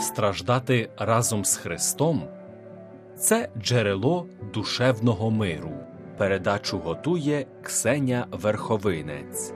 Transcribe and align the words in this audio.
страждати 0.00 0.90
разом 0.96 1.44
з 1.44 1.56
Христом 1.56 2.28
це 3.18 3.48
джерело 3.58 4.26
душевного 4.54 5.30
миру. 5.30 5.72
Передачу 6.18 6.78
готує 6.78 7.46
Ксеня 7.62 8.26
Верховинець. 8.30 9.52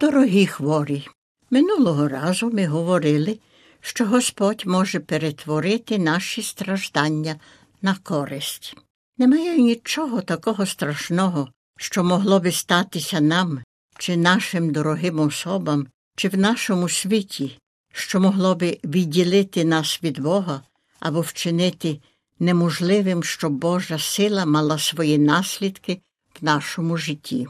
Дорогі 0.00 0.46
хворі, 0.46 1.06
минулого 1.50 2.08
разу 2.08 2.50
ми 2.50 2.66
говорили, 2.66 3.38
що 3.80 4.06
Господь 4.06 4.62
може 4.66 5.00
перетворити 5.00 5.98
наші 5.98 6.42
страждання 6.42 7.36
на 7.82 7.96
користь. 8.02 8.76
Немає 9.18 9.58
нічого 9.58 10.20
такого 10.20 10.66
страшного, 10.66 11.48
що 11.76 12.04
могло 12.04 12.40
би 12.40 12.52
статися 12.52 13.20
нам 13.20 13.62
чи 13.98 14.16
нашим 14.16 14.72
дорогим 14.72 15.20
особам, 15.20 15.86
чи 16.16 16.28
в 16.28 16.38
нашому 16.38 16.88
світі, 16.88 17.58
що 17.92 18.20
могло 18.20 18.54
би 18.54 18.78
відділити 18.84 19.64
нас 19.64 20.00
від 20.02 20.20
Бога 20.20 20.62
або 21.00 21.20
вчинити 21.20 22.00
неможливим, 22.38 23.24
щоб 23.24 23.52
Божа 23.52 23.98
сила 23.98 24.46
мала 24.46 24.78
свої 24.78 25.18
наслідки 25.18 26.00
в 26.40 26.44
нашому 26.44 26.96
житті. 26.96 27.46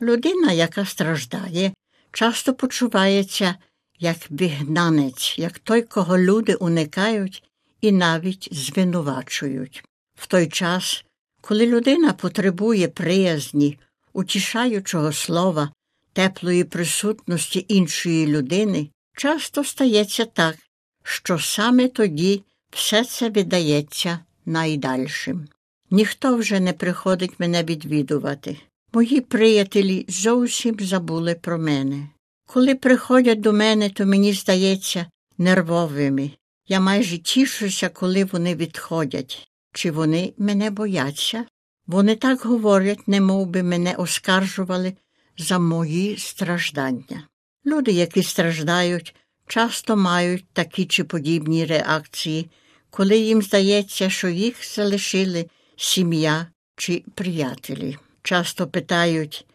Людина, 0.00 0.52
яка 0.52 0.84
страждає, 0.84 1.72
часто 2.12 2.54
почувається 2.54 3.54
як 3.98 4.16
вигнанець, 4.30 5.38
як 5.38 5.58
той, 5.58 5.82
кого 5.82 6.18
люди 6.18 6.54
уникають 6.54 7.42
і 7.80 7.92
навіть 7.92 8.48
звинувачують. 8.52 9.84
В 10.14 10.26
той 10.26 10.46
час, 10.46 11.04
коли 11.40 11.66
людина 11.66 12.12
потребує 12.12 12.88
приязні, 12.88 13.78
утішаючого 14.12 15.12
слова, 15.12 15.72
теплої 16.18 16.64
присутності 16.64 17.64
іншої 17.68 18.26
людини, 18.26 18.90
часто 19.16 19.64
стається 19.64 20.24
так, 20.24 20.56
що 21.02 21.38
саме 21.38 21.88
тоді 21.88 22.42
все 22.70 23.04
це 23.04 23.30
видається 23.30 24.18
найдальшим. 24.46 25.48
Ніхто 25.90 26.36
вже 26.36 26.60
не 26.60 26.72
приходить 26.72 27.40
мене 27.40 27.64
відвідувати. 27.64 28.56
Мої 28.92 29.20
приятелі 29.20 30.04
зовсім 30.08 30.76
забули 30.80 31.34
про 31.34 31.58
мене. 31.58 32.08
Коли 32.46 32.74
приходять 32.74 33.40
до 33.40 33.52
мене, 33.52 33.90
то 33.90 34.06
мені 34.06 34.32
здається 34.32 35.06
нервовими. 35.38 36.30
Я 36.68 36.80
майже 36.80 37.18
тішуся, 37.18 37.88
коли 37.88 38.24
вони 38.24 38.54
відходять. 38.54 39.48
Чи 39.74 39.90
вони 39.90 40.32
мене 40.38 40.70
бояться? 40.70 41.44
Вони 41.86 42.16
так 42.16 42.44
говорять, 42.44 43.08
немов 43.08 43.46
би 43.46 43.62
мене 43.62 43.94
оскаржували 43.94 44.96
за 45.38 45.58
мої 45.58 46.16
страждання. 46.16 47.28
Люди, 47.66 47.92
які 47.92 48.22
страждають, 48.22 49.14
часто 49.46 49.96
мають 49.96 50.44
такі 50.52 50.84
чи 50.84 51.04
подібні 51.04 51.64
реакції, 51.64 52.50
коли 52.90 53.18
їм 53.18 53.42
здається, 53.42 54.10
що 54.10 54.28
їх 54.28 54.74
залишили 54.74 55.46
сім'я 55.76 56.46
чи 56.76 57.02
приятелі. 57.14 57.96
Часто 58.22 58.66
питають, 58.66 59.46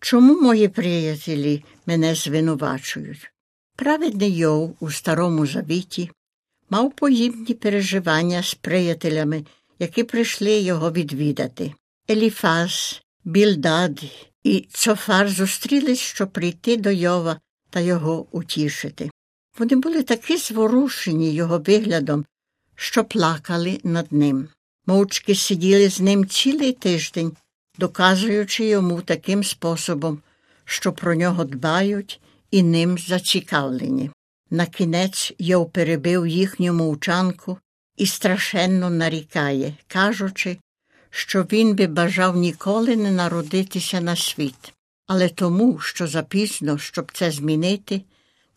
чому 0.00 0.40
мої 0.40 0.68
приятелі 0.68 1.64
мене 1.86 2.14
звинувачують. 2.14 3.30
Праведний 3.76 4.36
Йов 4.36 4.76
у 4.80 4.90
Старому 4.90 5.46
Завіті 5.46 6.10
мав 6.70 6.92
подібні 6.92 7.54
переживання 7.54 8.42
з 8.42 8.54
приятелями, 8.54 9.44
які 9.78 10.04
прийшли 10.04 10.58
його 10.58 10.92
відвідати. 10.92 11.74
Еліфаз, 12.10 13.02
Більдад 13.24 14.00
і 14.44 14.66
Цофар 14.70 15.28
зустрілись, 15.28 15.98
щоб 15.98 16.30
прийти 16.30 16.76
до 16.76 16.90
Йова 16.90 17.40
та 17.70 17.80
його 17.80 18.26
утішити. 18.30 19.10
Вони 19.58 19.76
були 19.76 20.02
такі 20.02 20.36
зворушені 20.36 21.34
його 21.34 21.58
виглядом, 21.58 22.24
що 22.74 23.04
плакали 23.04 23.80
над 23.84 24.12
ним. 24.12 24.48
Мовчки 24.86 25.34
сиділи 25.34 25.90
з 25.90 26.00
ним 26.00 26.26
цілий 26.26 26.72
тиждень, 26.72 27.36
доказуючи 27.78 28.64
йому 28.64 29.02
таким 29.02 29.44
способом, 29.44 30.22
що 30.64 30.92
про 30.92 31.14
нього 31.14 31.44
дбають 31.44 32.20
і 32.50 32.62
ним 32.62 32.98
зацікавлені. 32.98 34.10
Накінець 34.50 35.32
Йов 35.38 35.70
перебив 35.70 36.26
їхню 36.26 36.72
мовчанку 36.72 37.58
і 37.96 38.06
страшенно 38.06 38.90
нарікає, 38.90 39.74
кажучи, 39.86 40.58
що 41.14 41.42
він 41.42 41.74
би 41.74 41.86
бажав 41.86 42.36
ніколи 42.36 42.96
не 42.96 43.10
народитися 43.10 44.00
на 44.00 44.16
світ, 44.16 44.72
але 45.06 45.28
тому, 45.28 45.78
що 45.78 46.06
запізно, 46.06 46.78
щоб 46.78 47.12
це 47.12 47.30
змінити, 47.30 48.02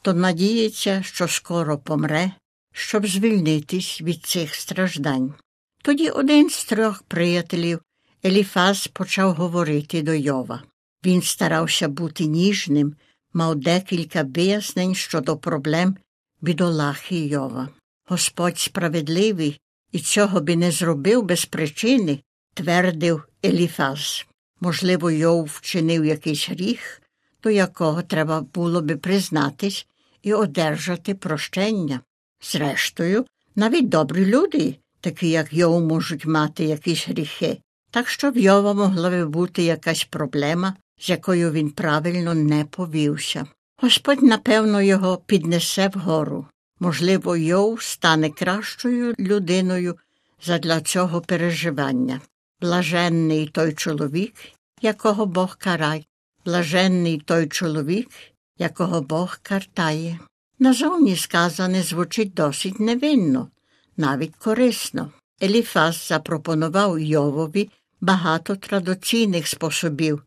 то 0.01 0.13
надіється, 0.13 1.03
що 1.03 1.27
скоро 1.27 1.77
помре, 1.77 2.31
щоб 2.73 3.07
звільнитись 3.07 4.01
від 4.01 4.25
цих 4.25 4.55
страждань. 4.55 5.33
Тоді 5.81 6.09
один 6.09 6.49
з 6.49 6.65
трьох 6.65 7.03
приятелів 7.03 7.81
Еліфаз 8.25 8.87
почав 8.87 9.33
говорити 9.33 10.01
до 10.01 10.13
Йова. 10.13 10.63
Він 11.05 11.21
старався 11.21 11.87
бути 11.87 12.25
ніжним, 12.25 12.95
мав 13.33 13.55
декілька 13.55 14.23
вияснень 14.23 14.95
щодо 14.95 15.37
проблем 15.37 15.97
бідолахи 16.41 17.15
Йова. 17.15 17.69
Господь 18.07 18.59
справедливий 18.59 19.59
і 19.91 19.99
цього 19.99 20.41
би 20.41 20.55
не 20.55 20.71
зробив 20.71 21.23
без 21.23 21.45
причини, 21.45 22.19
твердив 22.55 23.23
Еліфаз. 23.45 24.25
Можливо, 24.61 25.11
Йов 25.11 25.45
вчинив 25.53 26.05
якийсь 26.05 26.49
гріх, 26.49 27.01
до 27.43 27.49
якого 27.49 28.01
треба 28.01 28.41
було 28.41 28.81
би 28.81 28.95
признатись 28.95 29.87
і 30.23 30.33
одержати 30.33 31.15
прощення. 31.15 31.99
Зрештою, 32.41 33.25
навіть 33.55 33.89
добрі 33.89 34.25
люди, 34.25 34.75
такі 35.01 35.29
як 35.29 35.53
Йов, 35.53 35.81
можуть 35.81 36.25
мати 36.25 36.63
якісь 36.63 37.07
гріхи, 37.07 37.57
так 37.91 38.07
що 38.07 38.31
в 38.31 38.37
Йова 38.37 38.73
могла 38.73 39.09
би 39.09 39.25
бути 39.25 39.63
якась 39.63 40.03
проблема, 40.03 40.73
з 40.99 41.09
якою 41.09 41.51
він 41.51 41.69
правильно 41.69 42.33
не 42.33 42.65
повівся. 42.65 43.45
Господь, 43.81 44.23
напевно, 44.23 44.81
його 44.81 45.17
піднесе 45.17 45.91
вгору. 45.93 46.47
Можливо, 46.79 47.37
Йов 47.37 47.81
стане 47.81 48.29
кращою 48.29 49.15
людиною 49.19 49.95
задля 50.43 50.81
цього 50.81 51.21
переживання. 51.21 52.21
Блаженний 52.61 53.47
той 53.47 53.73
чоловік, 53.73 54.33
якого 54.81 55.25
Бог 55.25 55.57
карає, 55.57 56.03
блаженний 56.45 57.19
той 57.25 57.47
чоловік, 57.47 58.09
якого 58.57 59.01
Бог 59.01 59.39
картає. 59.41 60.19
Назовні 60.59 61.15
сказане 61.15 61.83
звучить 61.83 62.33
досить 62.33 62.79
невинно, 62.79 63.49
навіть 63.97 64.35
корисно. 64.35 65.11
Еліфас 65.43 66.07
запропонував 66.07 66.99
Йовові 66.99 67.69
багато 68.01 68.55
традиційних 68.55 69.47
способів, 69.47 70.23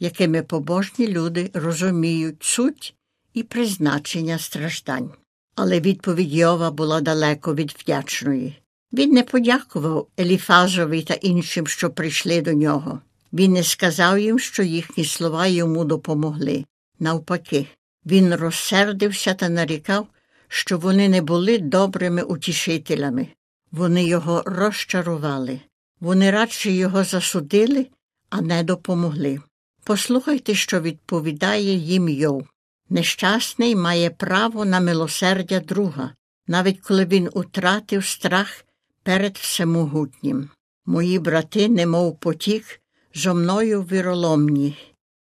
якими 0.00 0.42
побожні 0.42 1.08
люди 1.08 1.50
розуміють 1.54 2.42
суть 2.42 2.94
і 3.34 3.42
призначення 3.42 4.38
страждань. 4.38 5.10
Але 5.54 5.80
відповідь 5.80 6.32
Йова 6.32 6.70
була 6.70 7.00
далеко 7.00 7.54
від 7.54 7.70
вдячної. 7.70 8.61
Він 8.92 9.10
не 9.10 9.22
подякував 9.22 10.08
Еліфазові 10.20 11.02
та 11.02 11.14
іншим, 11.14 11.66
що 11.66 11.90
прийшли 11.90 12.42
до 12.42 12.52
нього. 12.52 13.00
Він 13.32 13.52
не 13.52 13.62
сказав 13.62 14.18
їм, 14.18 14.38
що 14.38 14.62
їхні 14.62 15.04
слова 15.04 15.46
йому 15.46 15.84
допомогли. 15.84 16.64
Навпаки, 17.00 17.66
він 18.06 18.34
розсердився 18.34 19.34
та 19.34 19.48
нарікав, 19.48 20.06
що 20.48 20.78
вони 20.78 21.08
не 21.08 21.22
були 21.22 21.58
добрими 21.58 22.22
утішителями. 22.22 23.28
Вони 23.72 24.04
його 24.04 24.42
розчарували. 24.46 25.60
Вони 26.00 26.30
радше 26.30 26.70
його 26.70 27.04
засудили, 27.04 27.86
а 28.30 28.40
не 28.40 28.62
допомогли. 28.62 29.40
Послухайте, 29.84 30.54
що 30.54 30.80
відповідає 30.80 31.74
їм 31.74 32.08
Йов. 32.08 32.46
Нещасний 32.90 33.76
має 33.76 34.10
право 34.10 34.64
на 34.64 34.80
милосердя 34.80 35.60
друга, 35.60 36.14
навіть 36.46 36.80
коли 36.80 37.04
він 37.04 37.28
утратив 37.32 38.04
страх 38.04 38.64
перед 39.02 39.36
всемогутнім. 39.36 40.48
Мої 40.86 41.18
брати, 41.18 41.68
немов 41.68 42.18
потік, 42.18 42.80
зо 43.14 43.34
мною 43.34 43.82
віроломні, 43.82 44.76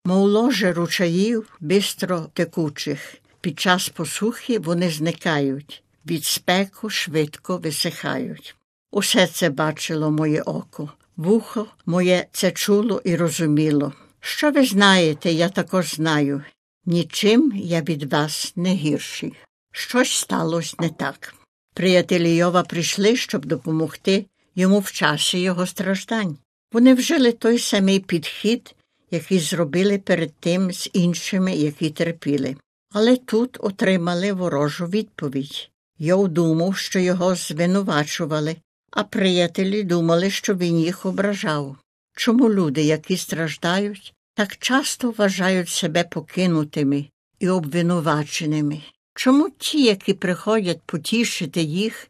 мов 0.04 0.28
ложе 0.28 0.72
ручаїв 0.72 1.56
бистро 1.60 2.26
текучих. 2.32 3.14
Під 3.40 3.60
час 3.60 3.88
посухи 3.88 4.58
вони 4.58 4.90
зникають, 4.90 5.82
від 6.06 6.24
спеку 6.24 6.90
швидко 6.90 7.56
висихають. 7.56 8.56
Усе 8.90 9.26
це 9.26 9.50
бачило 9.50 10.10
моє 10.10 10.42
око, 10.42 10.90
вухо 11.16 11.66
моє 11.86 12.26
це 12.32 12.50
чуло 12.50 13.02
і 13.04 13.16
розуміло. 13.16 13.92
Що 14.20 14.50
ви 14.50 14.66
знаєте, 14.66 15.32
я 15.32 15.48
також 15.48 15.94
знаю. 15.94 16.42
Нічим 16.86 17.52
я 17.56 17.80
від 17.80 18.12
вас 18.12 18.52
не 18.56 18.74
гірший. 18.74 19.34
Щось 19.72 20.12
сталося 20.12 20.76
не 20.78 20.88
так. 20.88 21.34
Приятелі 21.76 22.36
Йова 22.36 22.62
прийшли, 22.62 23.16
щоб 23.16 23.44
допомогти 23.44 24.26
йому 24.54 24.78
в 24.78 24.92
часі 24.92 25.40
його 25.40 25.66
страждань. 25.66 26.36
Вони 26.72 26.94
вжили 26.94 27.32
той 27.32 27.58
самий 27.58 28.00
підхід, 28.00 28.74
який 29.10 29.38
зробили 29.38 29.98
перед 29.98 30.34
тим 30.40 30.72
з 30.72 30.90
іншими, 30.92 31.56
які 31.56 31.90
терпіли. 31.90 32.56
але 32.92 33.16
тут 33.16 33.56
отримали 33.60 34.32
ворожу 34.32 34.86
відповідь. 34.86 35.70
Йов 35.98 36.28
думав, 36.28 36.76
що 36.76 36.98
його 36.98 37.34
звинувачували, 37.34 38.56
а 38.90 39.04
приятелі 39.04 39.82
думали, 39.82 40.30
що 40.30 40.54
він 40.54 40.78
їх 40.78 41.06
ображав. 41.06 41.76
Чому 42.16 42.52
люди, 42.52 42.82
які 42.82 43.16
страждають, 43.16 44.14
так 44.34 44.56
часто 44.56 45.10
вважають 45.10 45.68
себе 45.68 46.04
покинутими 46.04 47.06
і 47.38 47.48
обвинуваченими? 47.48 48.82
Чому 49.16 49.50
ті, 49.50 49.84
які 49.84 50.14
приходять 50.14 50.80
потішити 50.86 51.62
їх, 51.62 52.08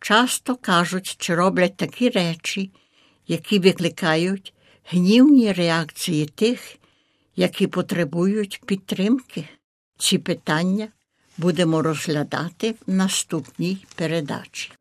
часто 0.00 0.56
кажуть 0.56 1.16
чи 1.18 1.34
роблять 1.34 1.76
такі 1.76 2.08
речі, 2.08 2.70
які 3.28 3.58
викликають 3.58 4.54
гнівні 4.84 5.52
реакції 5.52 6.26
тих, 6.26 6.76
які 7.36 7.66
потребують 7.66 8.60
підтримки? 8.66 9.48
Ці 9.98 10.18
питання 10.18 10.88
будемо 11.38 11.82
розглядати 11.82 12.74
в 12.86 12.92
наступній 12.92 13.78
передачі. 13.94 14.72